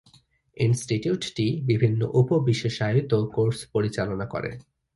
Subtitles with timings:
[0.57, 4.51] ইনস্টিটিউটটি বিভিন্ন উপ-বিশেষায়িত কোর্স পরিচালনা করে।